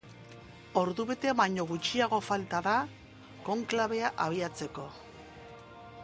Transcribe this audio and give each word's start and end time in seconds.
Ordubete 0.81 1.33
baino 1.41 1.65
gutxiago 1.71 2.19
falta 2.29 2.61
da 2.67 2.73
konklabea 3.49 4.09
abiatzeko. 4.25 4.87